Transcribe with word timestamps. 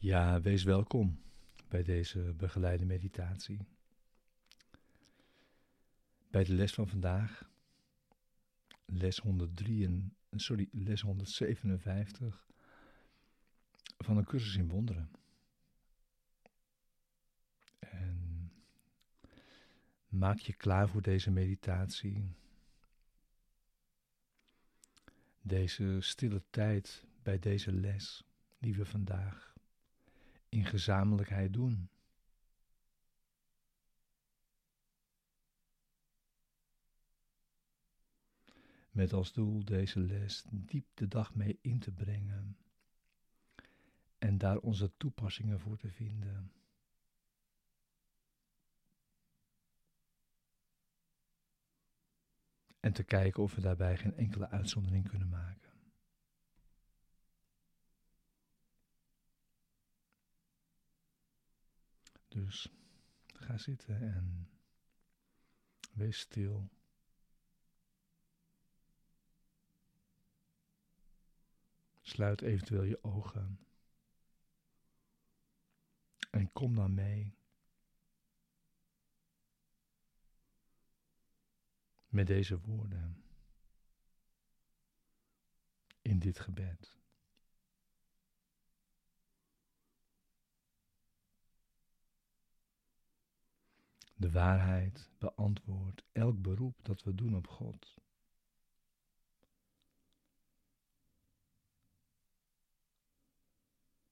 Ja, 0.00 0.40
wees 0.40 0.62
welkom 0.62 1.20
bij 1.68 1.82
deze 1.82 2.34
begeleide 2.36 2.84
meditatie. 2.84 3.66
Bij 6.30 6.44
de 6.44 6.54
les 6.54 6.72
van 6.72 6.88
vandaag, 6.88 7.50
les 8.86 9.18
103 9.18 9.86
en, 9.86 10.14
sorry, 10.30 10.68
les 10.72 11.00
157 11.00 12.46
van 13.98 14.16
een 14.16 14.24
cursus 14.24 14.56
in 14.56 14.68
wonderen. 14.68 15.10
En 17.78 18.52
maak 20.08 20.38
je 20.38 20.52
klaar 20.52 20.88
voor 20.88 21.02
deze 21.02 21.30
meditatie. 21.30 22.24
Deze 25.40 25.96
stille 26.00 26.42
tijd 26.50 27.04
bij 27.22 27.38
deze 27.38 27.72
les 27.72 28.24
die 28.58 28.74
we 28.74 28.84
vandaag 28.84 29.47
in 30.48 30.64
gezamenlijkheid 30.64 31.52
doen. 31.52 31.88
Met 38.90 39.12
als 39.12 39.32
doel 39.32 39.64
deze 39.64 40.00
les 40.00 40.44
diep 40.50 40.86
de 40.94 41.08
dag 41.08 41.34
mee 41.34 41.58
in 41.60 41.78
te 41.78 41.92
brengen 41.92 42.56
en 44.18 44.38
daar 44.38 44.58
onze 44.58 44.96
toepassingen 44.96 45.60
voor 45.60 45.76
te 45.76 45.90
vinden. 45.90 46.52
En 52.80 52.92
te 52.92 53.04
kijken 53.04 53.42
of 53.42 53.54
we 53.54 53.60
daarbij 53.60 53.96
geen 53.96 54.16
enkele 54.16 54.48
uitzondering 54.48 55.08
kunnen 55.08 55.28
maken. 55.28 55.57
Dus 62.44 62.72
ga 63.26 63.58
zitten 63.58 64.02
en 64.02 64.50
wees 65.92 66.18
stil. 66.18 66.68
Sluit 72.02 72.40
eventueel 72.42 72.82
je 72.82 73.04
ogen. 73.04 73.66
En 76.30 76.52
kom 76.52 76.74
dan 76.74 76.94
mee. 76.94 77.34
Met 82.08 82.26
deze 82.26 82.60
woorden. 82.60 83.24
In 86.02 86.18
dit 86.18 86.38
gebed. 86.38 86.97
De 94.20 94.30
waarheid 94.30 95.10
beantwoordt 95.18 96.04
elk 96.12 96.42
beroep 96.42 96.78
dat 96.82 97.02
we 97.02 97.14
doen 97.14 97.36
op 97.36 97.46
God. 97.46 97.94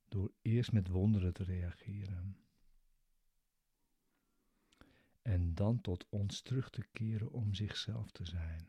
Door 0.09 0.33
eerst 0.43 0.73
met 0.73 0.89
wonderen 0.89 1.33
te 1.33 1.45
reageren. 1.45 2.37
En 5.23 5.55
dan 5.55 5.81
tot 5.81 6.07
ons 6.09 6.41
terug 6.41 6.71
te 6.71 6.87
keren 6.93 7.31
om 7.31 7.55
zichzelf 7.55 8.11
te 8.11 8.25
zijn. 8.25 8.69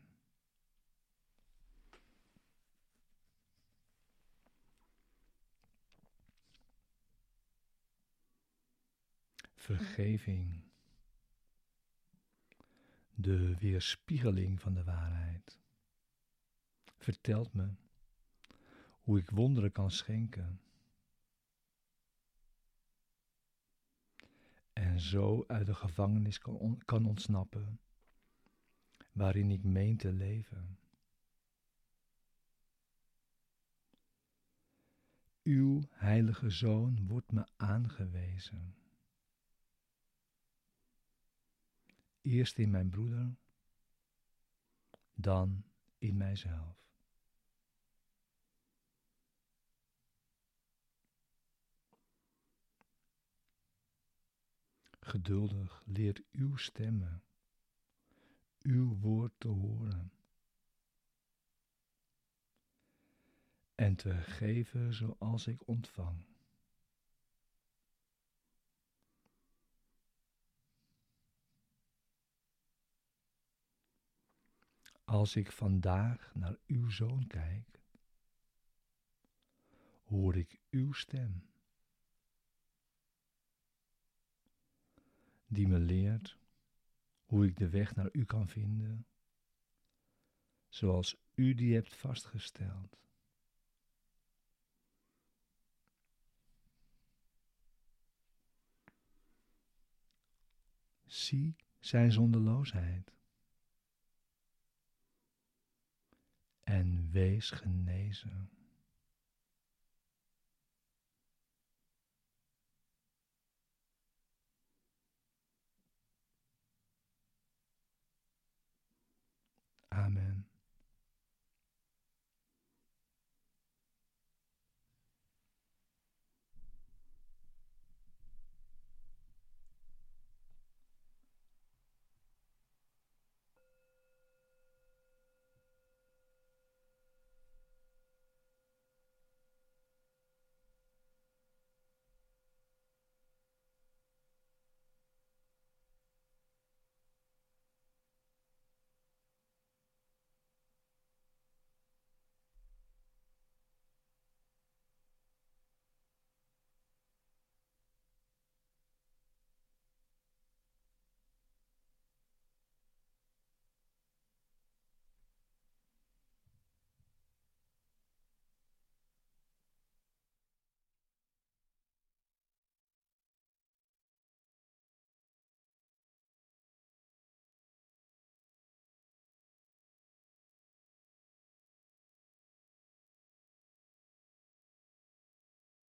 Vergeving 9.54 10.67
de 13.20 13.56
weerspiegeling 13.58 14.60
van 14.60 14.74
de 14.74 14.84
waarheid, 14.84 15.58
vertelt 16.98 17.52
me 17.52 17.68
hoe 19.02 19.18
ik 19.18 19.30
wonderen 19.30 19.72
kan 19.72 19.90
schenken. 19.90 20.60
En 24.72 25.00
zo 25.00 25.44
uit 25.46 25.66
de 25.66 25.74
gevangenis 25.74 26.38
kan, 26.38 26.82
kan 26.84 27.06
ontsnappen, 27.06 27.80
waarin 29.12 29.50
ik 29.50 29.64
meen 29.64 29.96
te 29.96 30.12
leven. 30.12 30.78
Uw 35.42 35.82
heilige 35.90 36.50
zoon 36.50 37.06
wordt 37.06 37.32
me 37.32 37.46
aangewezen. 37.56 38.74
Eerst 42.22 42.58
in 42.58 42.70
mijn 42.70 42.90
broeder, 42.90 43.36
dan 45.14 45.64
in 45.98 46.16
mijzelf. 46.16 46.86
Geduldig 55.00 55.82
leert 55.84 56.22
uw 56.32 56.56
stemmen, 56.56 57.22
uw 58.62 58.98
woord 58.98 59.32
te 59.38 59.48
horen. 59.48 60.12
En 63.74 63.96
te 63.96 64.14
geven 64.14 64.94
zoals 64.94 65.46
ik 65.46 65.68
ontvang. 65.68 66.24
Als 75.08 75.36
ik 75.36 75.52
vandaag 75.52 76.34
naar 76.34 76.56
uw 76.66 76.88
zoon 76.88 77.26
kijk, 77.26 77.80
hoor 80.04 80.36
ik 80.36 80.60
uw 80.70 80.92
stem, 80.92 81.48
die 85.46 85.68
me 85.68 85.78
leert 85.78 86.38
hoe 87.24 87.46
ik 87.46 87.56
de 87.56 87.68
weg 87.68 87.94
naar 87.94 88.08
u 88.12 88.24
kan 88.24 88.48
vinden, 88.48 89.06
zoals 90.68 91.16
u 91.34 91.54
die 91.54 91.74
hebt 91.74 91.94
vastgesteld. 91.94 92.98
Zie 101.06 101.56
zijn 101.78 102.12
zonderloosheid. 102.12 103.16
en 106.68 106.96
wees 107.12 107.50
genezen. 107.50 108.50